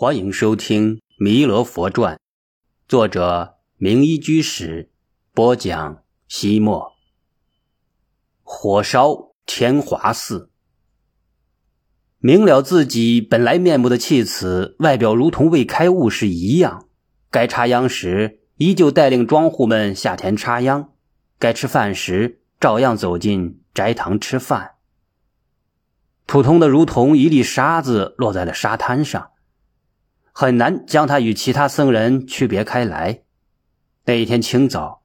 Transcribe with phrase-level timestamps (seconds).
[0.00, 2.14] 欢迎收听《弥勒佛传》，
[2.86, 4.92] 作者明一居士
[5.34, 6.04] 播讲。
[6.28, 6.92] 西莫，
[8.44, 10.50] 火烧天华寺，
[12.20, 16.86] 明了自己本来面目的弃子，外表如同未开悟时一样。
[17.32, 20.90] 该插秧时，依旧带领庄户们下田插秧；
[21.40, 24.76] 该吃饭时，照样走进斋堂吃饭。
[26.24, 29.30] 普通的如同一粒沙子落在了沙滩上。
[30.40, 33.22] 很难将他与其他僧人区别开来。
[34.04, 35.02] 那一天清早，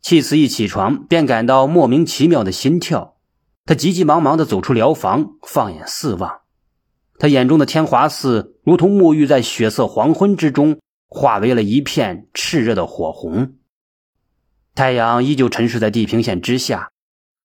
[0.00, 3.16] 弃子一起床便感到莫名其妙的心跳。
[3.64, 6.42] 他急急忙忙地走出疗房，放眼四望，
[7.18, 10.78] 他眼中的天华寺如同沐浴在血色黄昏之中，
[11.08, 13.54] 化为了一片炽热的火红。
[14.76, 16.92] 太阳依旧沉睡在地平线之下，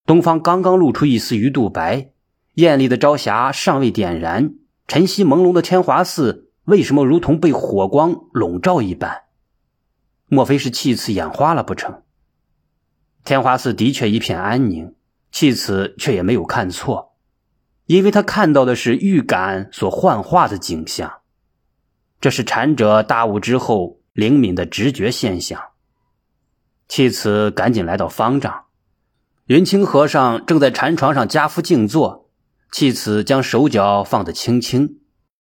[0.05, 2.11] 东方刚刚露出一丝鱼肚白，
[2.53, 4.53] 艳丽的朝霞尚未点燃，
[4.87, 6.49] 晨曦朦胧的天华寺。
[6.65, 9.23] 为什么如同被火光笼罩一般？
[10.27, 12.03] 莫非是气次眼花了不成？
[13.23, 14.95] 天华寺的确一片安宁，
[15.31, 17.15] 气次却也没有看错，
[17.85, 21.19] 因为他看到的是预感所幻化的景象。
[22.19, 25.59] 这是禅者大悟之后灵敏的直觉现象。
[26.87, 28.65] 气子赶紧来到方丈，
[29.47, 32.29] 云清和尚正在禅床上加趺静坐，
[32.71, 35.00] 气子将手脚放得轻轻。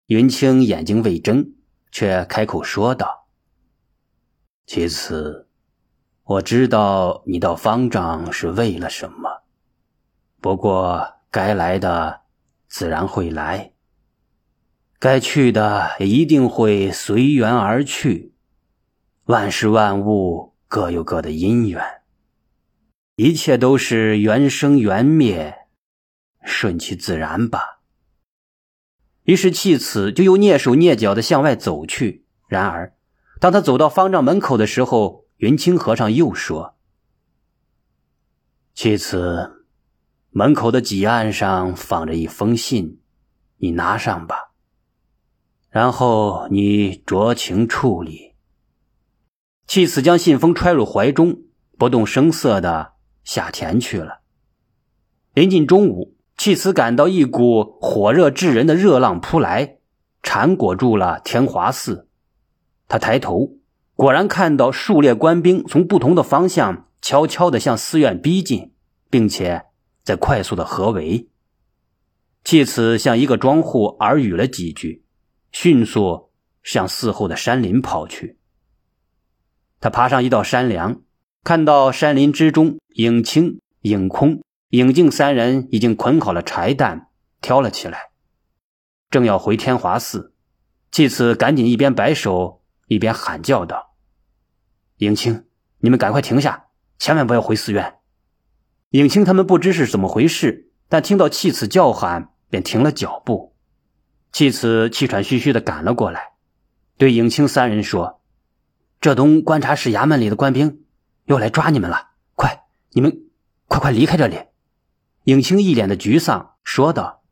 [0.06, 1.55] 云清眼睛未睁，
[1.91, 3.27] 却开口说道
[4.66, 5.48] ：“其次，
[6.24, 9.44] 我知道你到方丈是为了什么。
[10.42, 12.20] 不过，该来的
[12.69, 13.72] 自然会来，
[14.98, 18.34] 该去的也一定会随缘而去。
[19.25, 21.82] 万事万物各有各的因缘，
[23.16, 25.66] 一切都是缘生缘灭，
[26.42, 27.70] 顺其自然吧。”
[29.25, 32.25] 于是弃此，就又蹑手蹑脚的向外走去。
[32.47, 32.94] 然而，
[33.41, 36.77] 当他走到方丈门口的时候，云清和尚又说
[38.75, 39.66] ：“弃此，
[40.31, 43.00] 门口的几案上放着一封信，
[43.56, 44.53] 你拿上吧。
[45.71, 48.34] 然后你酌情处理。”
[49.66, 51.38] 弃此将信封揣入怀中，
[51.78, 52.93] 不动声色的
[53.25, 54.21] 下田去了。
[55.32, 56.15] 临近中午。
[56.37, 59.78] 弃此感到一股火热炙人的热浪扑来，
[60.22, 62.09] 缠裹住了天华寺。
[62.89, 63.56] 他抬头，
[63.95, 68.72] 果然看到数列官兵从不同的方向悄悄地向寺院逼近，
[69.09, 69.67] 并且
[70.03, 71.28] 在快速的合围。
[72.43, 75.05] 弃此向一个庄户耳语了几句，
[75.51, 76.31] 迅速
[76.62, 78.37] 向寺后的山林跑去。
[79.81, 81.01] 他爬上一道山梁，
[81.43, 84.43] 看到山林之中影清影空。
[84.74, 87.06] 影静三人已经捆好了柴担，
[87.40, 88.10] 挑了起来，
[89.08, 90.34] 正要回天华寺。
[90.90, 93.94] 继此赶紧一边摆手一边喊叫道
[94.98, 95.46] ：“影清，
[95.78, 96.64] 你们赶快停下，
[96.98, 97.98] 千万不要回寺院！”
[98.90, 103.54] 影清他们不知是怎么回事，但听到弃此叫喊，便停了脚步。
[104.32, 106.32] 弃此气喘吁吁的赶了过来，
[106.98, 108.22] 对影清三人说
[109.00, 110.82] ：“浙东观察使衙门里的官兵
[111.26, 113.30] 又来抓你们了，快，你们
[113.68, 114.36] 快快离开这里！”
[115.24, 117.22] 影清一脸的沮丧，说道：“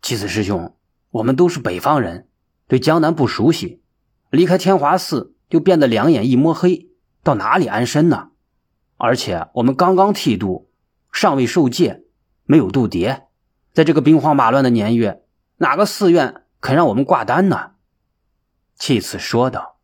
[0.00, 0.74] 七子师兄，
[1.10, 2.28] 我们都是北方人，
[2.66, 3.82] 对江南不熟悉，
[4.30, 6.88] 离开天华寺就变得两眼一摸黑，
[7.22, 8.30] 到哪里安身呢？
[8.96, 10.70] 而且我们刚刚剃度，
[11.12, 12.04] 尚未受戒，
[12.44, 13.24] 没有度牒，
[13.74, 15.24] 在这个兵荒马乱的年月，
[15.58, 17.72] 哪个寺院肯让我们挂单呢？”
[18.80, 19.76] 弃子说道：“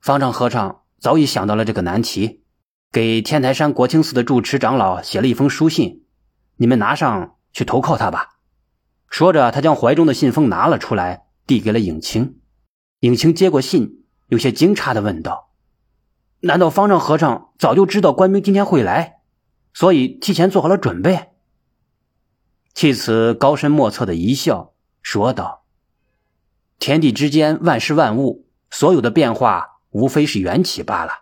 [0.00, 2.44] 方丈和尚早已想到了这个难题，
[2.92, 5.98] 给天台山国清寺的住持长老写了一封书信。”
[6.62, 8.36] 你们拿上去投靠他吧。
[9.08, 12.38] 说着，他将怀中的信封拿了出来，递给了影清。
[13.00, 15.50] 影清接过信，有些惊诧的问道
[16.42, 19.16] ：“难道方丈和尚早就知道官兵今天会来，
[19.74, 21.30] 所以提前做好了准备？”
[22.74, 24.72] 弃此高深莫测的一笑，
[25.02, 25.64] 说道
[26.78, 31.12] ：“天地之间，万事万物，所有的变化，无非是缘起罢了。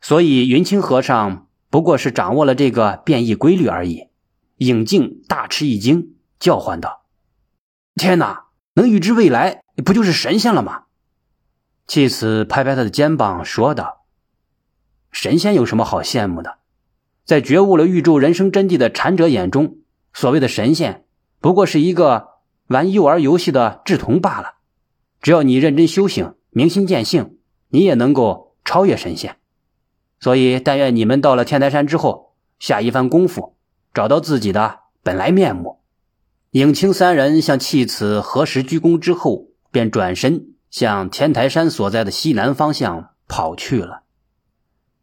[0.00, 4.08] 所以，云清和尚不过是掌握了这个变异规律而已。”
[4.64, 7.04] 影静大吃一惊，叫唤道
[7.94, 8.46] ：“天哪！
[8.74, 10.84] 能预知未来，不就是神仙了吗？”
[11.86, 14.06] 弃子拍拍他的肩膀，说道
[15.12, 16.58] ：“神仙有什么好羡慕的？
[17.24, 19.76] 在觉悟了宇宙人生真谛的禅者眼中，
[20.12, 21.04] 所谓的神仙，
[21.40, 22.28] 不过是一个
[22.68, 24.54] 玩幼儿游戏的稚童罢了。
[25.20, 27.38] 只要你认真修行，明心见性，
[27.68, 29.36] 你也能够超越神仙。
[30.18, 33.56] 所以，但愿你们到了天台山之后，下一番功夫。”
[33.94, 35.80] 找到自己的本来面目，
[36.52, 44.04] 影青三人向弃子合十鞠躬之后，便转身向天台山所在的西南方向跑去了。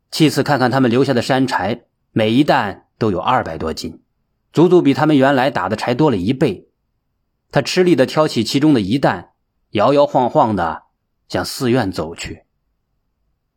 [0.09, 4.01] 其次，看看他们留下的山柴，每一担都有二百多斤，
[4.51, 6.67] 足足比他们原来打的柴多了一倍。
[7.51, 9.29] 他吃力的挑起其中的一担，
[9.71, 10.83] 摇摇晃晃的
[11.27, 12.45] 向寺院走去。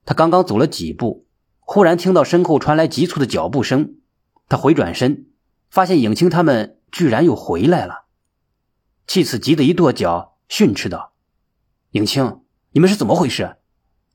[0.04, 1.26] 他刚刚走了几步，
[1.60, 3.94] 忽然听到身后传来急促的脚步声。
[4.52, 5.30] 他回转身，
[5.70, 8.04] 发现影清他们居然又回来了。
[9.06, 11.14] 气此急得一跺脚，训斥道
[11.92, 13.56] ：“影清，你们是怎么回事？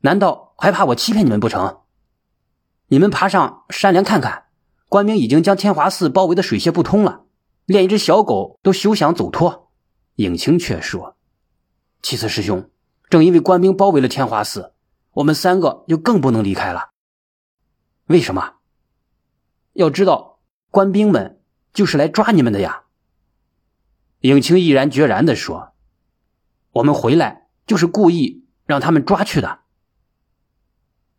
[0.02, 1.80] 难道还怕我欺骗你们不成？
[2.90, 4.46] 你们爬上山梁看看，
[4.88, 7.24] 官兵已经将天华寺包围的水泄不通了，
[7.66, 9.72] 连一只小狗都休想走脱。”
[10.18, 11.18] 影清却说
[12.04, 12.70] ：“七次师兄，
[13.10, 14.76] 正因为官兵包围了天华寺，
[15.14, 16.92] 我们三个就更不能离开了。
[18.06, 18.54] 为什么？
[19.74, 20.27] 要知道，
[20.72, 21.42] 官兵们
[21.74, 22.84] 就是来抓你们的呀。”
[24.22, 25.74] 影清毅然决然地说
[26.74, 29.60] ：“我们回来就是故意让他们抓去的。”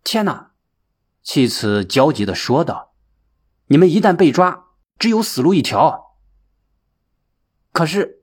[0.02, 0.52] 天哪！
[1.22, 2.94] 弃此焦急地说道
[3.68, 4.66] ：“你们一旦被抓，
[4.98, 6.16] 只有死路一条。”
[7.72, 8.22] 可是，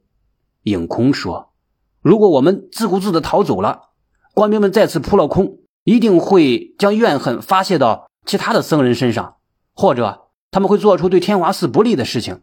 [0.63, 1.53] 影空说
[2.01, 3.91] ：“如果我们自顾自的逃走了，
[4.33, 9.37] 官兵们再次扑了空，一定会将怨恨发泄到其他的僧人身上，
[9.73, 10.24] 或者
[10.55, 12.41] 他们会做出对天华寺不利的事情。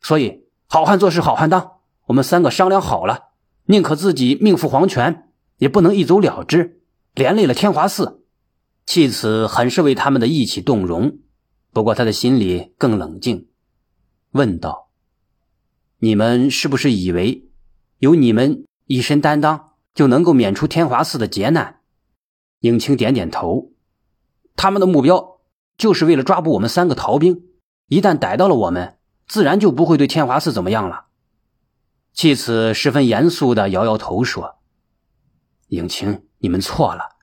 [0.00, 0.42] 所以。”
[0.72, 1.72] 好汉做事好汉当，
[2.06, 3.24] 我们三个商量好了，
[3.66, 5.28] 宁可自己命赴黄泉，
[5.58, 6.80] 也不能一走了之，
[7.12, 8.22] 连累了天华寺。
[8.86, 11.18] 弃此很是为他们的义气动容，
[11.74, 13.48] 不过他的心里更冷静，
[14.30, 14.88] 问道
[16.00, 17.50] ：“你们是不是以为
[17.98, 21.80] 有你们以身担当，就能够免除天华寺的劫难？”
[22.60, 23.72] 影清点点头，
[24.56, 25.40] 他们的目标
[25.76, 27.42] 就是为了抓捕我们三个逃兵，
[27.92, 28.96] 一旦逮到了我们。
[29.28, 31.06] 自然就不会对天华寺怎么样了。
[32.12, 34.56] 弃此十分严肃的摇摇头说
[35.68, 37.16] ：“影清，你们错了。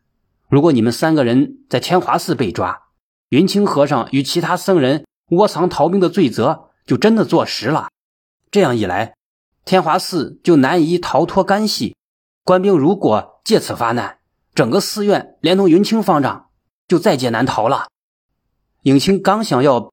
[0.47, 2.87] 如果你们三个人在天华寺被抓，
[3.29, 7.89] 云清和尚与其他僧人窝藏逃兵的罪责就真的坐实了。
[8.49, 9.13] 这样一来，
[9.65, 11.95] 天华寺就难以逃脱干系。
[12.43, 14.17] 官兵如果借此发难，
[14.55, 16.49] 整个寺院连同云清方丈
[16.87, 17.89] 就在劫难逃了。”
[18.83, 19.91] 影清刚想要。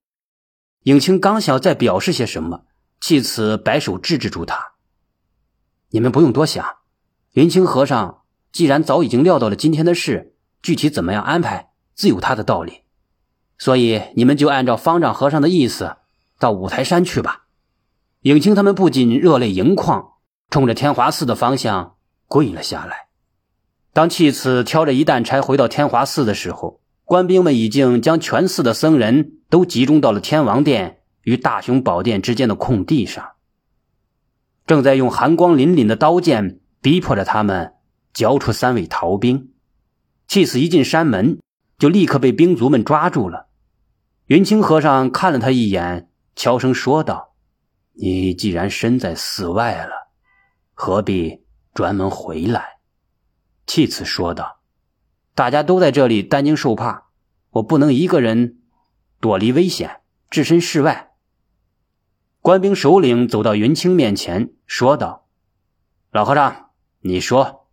[0.86, 2.62] 影清刚想再表示些什么，
[3.00, 4.74] 弃此摆手制止住他
[5.90, 6.64] ：“你们不用多想，
[7.32, 8.22] 云清和尚
[8.52, 12.82] 既然早已经料到了今天的事，具体怎么样安排，自有他的道理。
[13.58, 15.96] 所以你们就按照方丈和尚的意思，
[16.38, 17.46] 到五台山去吧。”
[18.22, 20.12] 影清他们不仅热泪盈眶，
[20.50, 21.96] 冲着天华寺的方向
[22.28, 23.08] 跪了下来。
[23.92, 33.32] 当弃此挑着一担柴回到天华寺的时候，官兵们已经将全寺的僧人都集中到了天王殿与大雄宝殿之间的空地上，
[34.66, 37.74] 正在用寒光凛凛的刀剑逼迫着他们
[38.12, 39.52] 交出三位逃兵。
[40.28, 41.38] 气死一进山门，
[41.78, 43.46] 就立刻被兵卒们抓住了。
[44.26, 47.34] 云清和尚看了他一眼，悄声说道
[47.94, 50.10] ：“你既然身在寺外了，
[50.74, 52.78] 何必专门回来？”
[53.66, 54.60] 气此说道。
[55.36, 57.08] 大家都在这里担惊受怕，
[57.50, 58.56] 我不能一个人
[59.20, 61.12] 躲离危险，置身事外。
[62.40, 65.26] 官兵首领走到云清面前，说道
[66.12, 66.70] ：“老和尚，
[67.00, 67.68] 你说，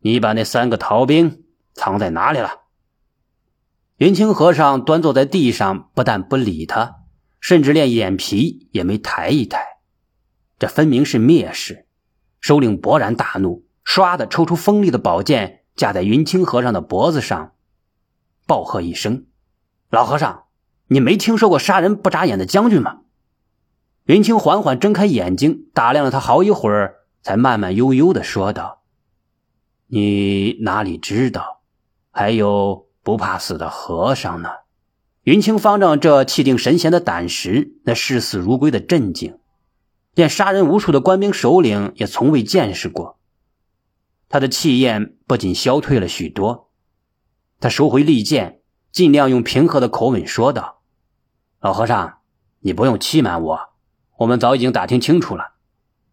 [0.00, 2.62] 你把那三个逃兵藏在哪里了？”
[3.96, 7.00] 云清和尚端坐在地上，不但不理他，
[7.40, 9.64] 甚至连眼皮也没抬一抬。
[10.58, 11.86] 这分明是蔑视。
[12.40, 15.58] 首领勃然大怒，唰的抽出锋利的宝剑。
[15.76, 17.54] 架在云清和尚的脖子上，
[18.46, 19.24] 暴喝一声
[19.88, 20.44] ：“老和尚，
[20.92, 23.02] 你没听说过杀人不眨眼的将军吗？”
[24.06, 28.82] 云清缓缓睁开眼睛，打量了他好一会儿，才慢慢悠悠的说道
[29.86, 31.60] ：“你哪里知道，
[32.10, 34.48] 还有不怕死的和尚呢？”
[35.22, 39.38] 云清方丈这气定神闲的胆识，那视死如归的镇静，
[40.14, 43.20] 连杀人无数的官兵首领也从未见识过。
[44.28, 46.70] 他的气焰不仅消退了许多，
[47.60, 50.79] 他收回利剑，尽量用平和的口吻说道
[51.60, 52.20] ：“老和尚，
[52.60, 53.60] 你不用欺瞒我，
[54.16, 55.52] 我们早已经打听清楚了。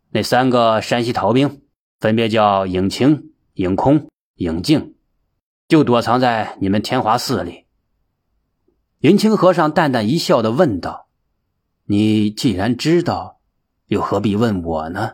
[0.10, 1.62] 那三个山西逃兵
[2.02, 4.96] 分别叫影清、影空、影静，
[5.70, 7.66] 就躲藏在你们天华寺里。”
[9.00, 11.08] 云清和尚淡淡一笑的问道
[11.88, 13.40] ：“你既然知道，
[13.86, 15.14] 又何必问我呢？”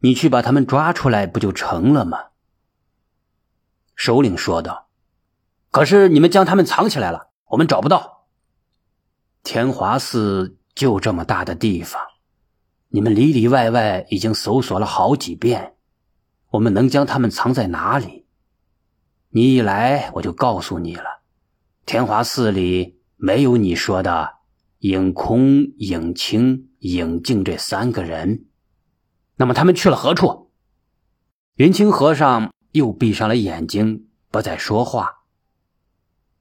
[0.00, 2.26] 你去把他们抓出来，不就成了吗？
[3.94, 4.88] 首领说道。
[5.70, 8.17] 可是你们将他们藏起来了，我们找不到。
[9.50, 12.02] 天华寺就这么大的地方，
[12.88, 15.72] 你们里里外外已经搜索了好几遍，
[16.50, 18.26] 我们能将他们藏在哪里？
[19.30, 21.22] 你一来，我就告诉你了。
[21.86, 24.34] 天华寺里没有你说的
[24.80, 28.44] 影空、影清、影静这三个人。
[29.36, 30.50] 那么他们去了何处？
[31.54, 35.20] 云清和尚又闭上了眼睛，不再说话。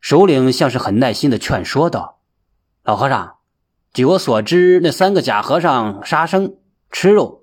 [0.02, 2.16] 首领像是很耐心的劝说道
[2.88, 3.40] ：“老和尚，
[3.92, 6.56] 据我所知，那三个假和尚杀生、
[6.90, 7.42] 吃肉、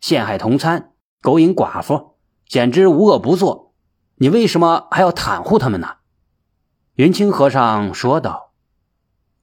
[0.00, 2.16] 陷害同参、勾引寡妇，
[2.48, 3.72] 简直无恶不作。
[4.16, 5.98] 你为什么还要袒护他们呢？”
[6.98, 8.52] 云清和尚说道：“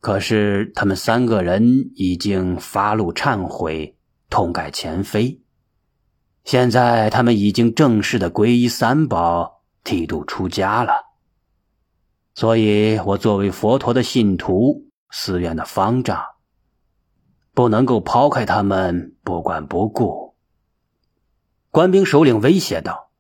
[0.02, 3.98] 可是他们三个人已经发怒忏悔，
[4.30, 5.42] 痛改前非。
[6.44, 11.06] 现在他们已经正式的皈依三宝，剃度出家了。”
[12.36, 16.24] 所以，我作为佛陀的信徒，寺院的方丈，
[17.54, 20.36] 不能够抛开他们不管不顾。
[21.72, 23.12] 官兵首领威胁道：“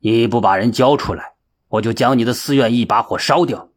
[0.00, 1.34] 你不把人交出来，
[1.68, 3.70] 我就将你的寺院一把火烧掉。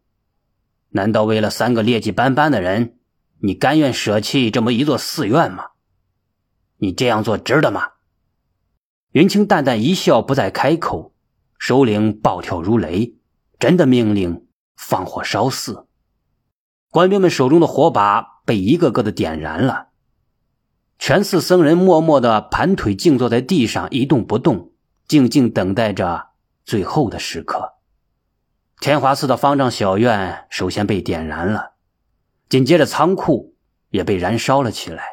[0.89, 2.97] 难道为了三个劣迹斑斑的人，
[3.39, 5.71] 你甘愿舍弃这么一座寺院吗？
[6.77, 7.91] 你这样做值得吗？”
[9.11, 11.13] 云清淡淡一笑，不再开口。
[11.57, 13.15] 首领暴跳如雷，
[13.59, 14.45] 真的命令。
[14.75, 15.87] 放火烧寺，
[16.95, 19.89] 官兵们手中的火把被一个个的点燃了。
[20.97, 24.71] 全寺僧人默默的盘腿静坐在地上，一动不动，
[25.05, 26.27] 静静等待着
[26.63, 27.73] 最后的时刻。
[28.79, 31.73] 天华寺的方丈小院首先被点燃了，
[32.47, 33.57] 紧接着仓库
[33.89, 35.03] 也被燃烧了起来，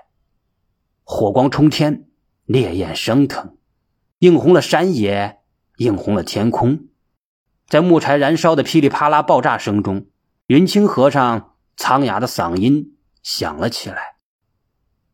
[1.02, 2.04] 火光冲天，
[2.44, 3.56] 烈焰升腾，
[4.20, 5.40] 映红了山野，
[5.78, 6.84] 映红了天空。
[7.66, 10.06] 在木柴燃烧的噼里啪啦爆炸声中，
[10.46, 14.16] 云清和尚苍哑的嗓音响了起来：“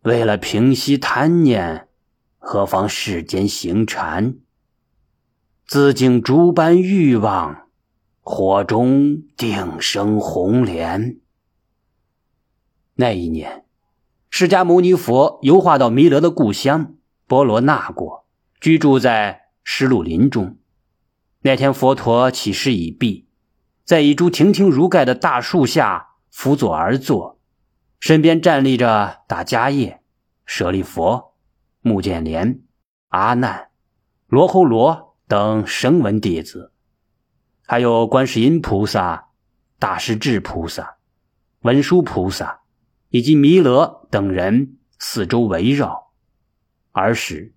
[0.03, 1.89] 为了平息贪念，
[2.39, 4.37] 何妨世间行禅？
[5.67, 7.69] 自净诸般欲望，
[8.21, 11.19] 火中定生红莲。”
[12.97, 13.65] 那一年，
[14.31, 16.97] 释迦牟尼佛游化到弥勒的故乡
[17.27, 18.27] 波罗那国，
[18.61, 20.57] 居住在石鹿林中。
[21.43, 23.29] 那天，佛陀起誓已毕，
[23.85, 27.39] 在一株亭亭如盖的大树下辅佐而坐，
[28.01, 30.03] 身边站立着大迦叶、
[30.45, 31.35] 舍利佛、
[31.81, 32.61] 目犍连、
[33.09, 33.71] 阿难、
[34.27, 36.73] 罗侯罗等声闻弟子，
[37.67, 39.29] 还有观世音菩萨、
[39.79, 40.97] 大势至菩萨、
[41.61, 42.61] 文殊菩萨
[43.11, 46.13] 以及弥勒等人四周围绕。
[46.93, 47.55] 儿时，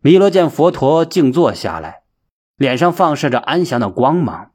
[0.00, 2.02] 弥勒见佛陀静坐下来。
[2.56, 4.52] 脸上放射着安详的光芒，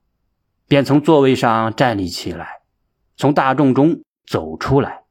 [0.67, 2.60] 便从座位上站立起来，
[3.21, 5.03] 从大众中走出来，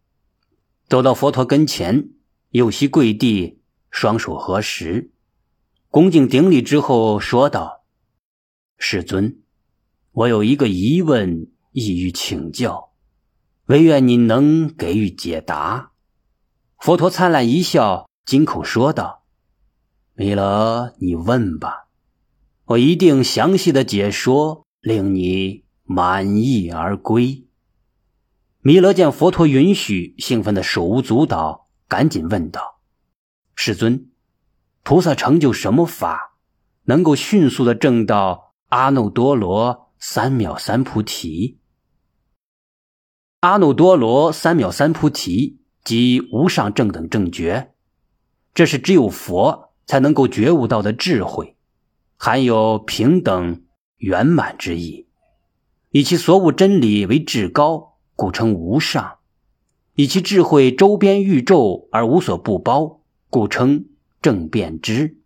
[0.88, 2.08] 走到佛陀跟前，
[2.48, 5.12] 右膝跪地，双手合十，
[5.90, 7.84] 恭敬顶礼之后说道
[8.78, 9.38] ：“世尊，
[10.10, 12.90] 我有一个疑问，意欲请教，
[13.66, 15.92] 唯愿你能给予解答。”
[16.80, 19.22] 佛陀灿烂一笑，金口说道
[20.18, 21.86] ：“弥勒，你问吧。”
[22.66, 27.46] 我一定详细的解说，令你满意而归。
[28.62, 32.80] 弥勒见佛陀允许，兴奋的手舞足蹈，赶紧问道
[33.56, 34.10] ：“世尊，
[34.82, 36.36] 菩萨成就什么法，
[36.84, 41.58] 能够迅速的证到阿耨多罗三藐三菩提？”
[43.40, 47.72] 阿耨多罗三藐三菩提即无上正等正觉，
[48.52, 51.56] 这是只有佛才能够觉悟到的智慧。
[52.18, 53.62] 含有平等
[53.96, 55.08] 圆满之意，
[55.92, 57.89] 以其所悟真理为至高，
[58.20, 59.16] 故称无上；
[59.94, 63.00] 以其智慧周边宇宙而无所不包，
[63.30, 63.86] 故称
[64.20, 65.16] 正遍知。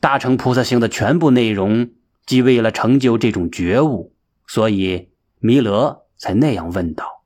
[0.00, 1.90] 大乘菩萨行的全部内容，
[2.26, 4.12] 即为了成就这种觉悟，
[4.48, 7.22] 所以弥勒才那样问道。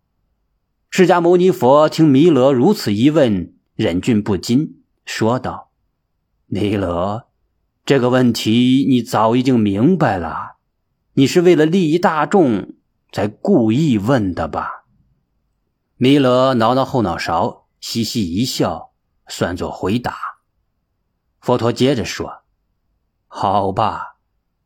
[0.91, 5.71] 释迦牟尼佛听弥勒如此一问，忍俊不禁，说道
[6.45, 7.29] ：“弥勒。”
[7.87, 10.57] 这个问题你早已经明白了，
[11.15, 12.75] 你是为了利益大众
[13.15, 14.87] 才故意问的吧？
[15.97, 18.91] 弥勒挠挠后脑勺，嘻嘻一笑，
[19.29, 20.17] 算作回答。
[21.41, 22.43] 佛陀接着说
[23.29, 24.17] ：“好吧，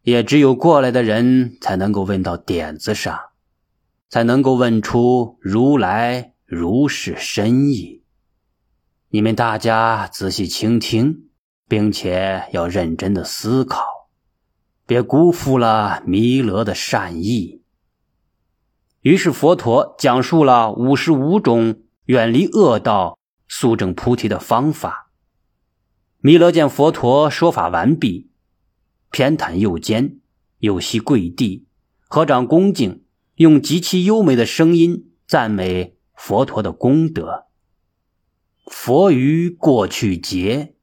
[0.01, 3.21] 也只有过来的人才能够问到点子上，
[4.09, 8.03] 才能够问出如来如是深意。
[9.11, 11.27] 你们大家仔细倾听。”
[11.71, 13.85] 并且要认真的思考，
[14.87, 17.63] 别辜负了弥勒的善意。
[19.03, 25.13] 于是佛陀讲述了五十五种远离恶道、速证菩提的方法。
[26.21, 28.31] 弥勒见佛陀说法完毕，
[29.11, 30.19] 偏袒右肩，
[30.59, 31.67] 右膝跪地，
[32.09, 33.05] 合掌恭敬，
[33.37, 37.45] 用极其优美的声音赞美佛陀的功德。
[38.67, 40.75] 佛于过去劫，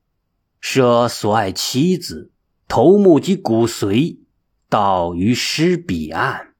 [0.62, 2.32] 舍所爱妻子、
[2.70, 4.20] 头目及骨髓，
[4.70, 6.55] 到于施彼岸。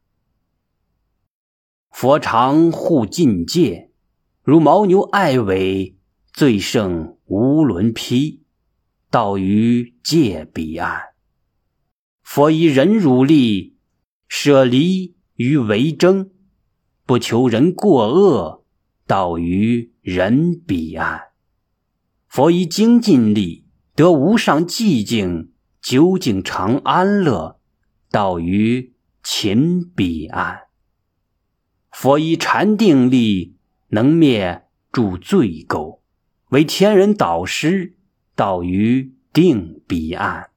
[1.98, 3.90] 佛常护境界，
[4.44, 5.96] 如牦牛爱尾，
[6.34, 8.44] 最胜无伦披，
[9.10, 11.00] 到于界彼岸。
[12.22, 13.78] 佛以忍辱力，
[14.28, 16.32] 舍离于为争，
[17.06, 18.66] 不求人过恶。
[19.08, 21.22] 到于人彼岸，
[22.28, 27.62] 佛以精进力得无上寂静，究竟常安乐。
[28.12, 30.60] 到于勤彼岸，
[31.98, 33.56] 佛以禅定力
[33.88, 36.00] 能灭诸罪垢，
[36.50, 37.96] 为天人导师。
[38.36, 40.50] 到于定彼岸，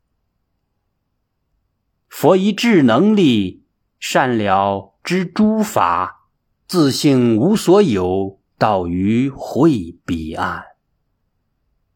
[2.09, 3.63] 佛以智能力
[4.01, 6.29] 善了知诸法，
[6.67, 8.41] 自性无所有。
[8.59, 10.65] 到于会彼岸，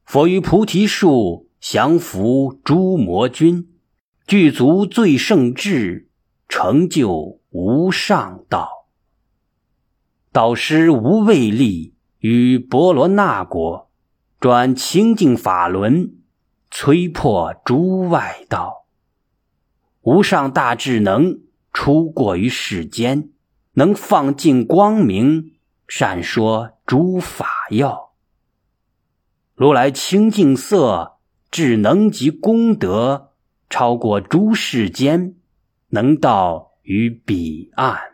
[0.04, 3.68] 佛于菩提树降伏诸魔君，
[4.24, 6.08] 具足最胜智，
[6.48, 8.81] 成就无上道。
[10.32, 13.90] 导师无畏力于波罗那国，
[14.40, 16.14] 转清净法轮，
[16.70, 18.86] 摧破诸外道。
[20.00, 21.40] 无上大智能
[21.74, 23.28] 出过于世间，
[23.74, 25.52] 能放尽光明。
[25.86, 28.12] 善说诸法要，
[29.54, 31.18] 如来清净色，
[31.50, 33.32] 智能及功德，
[33.68, 35.34] 超过诸世间，
[35.88, 38.11] 能到于彼岸。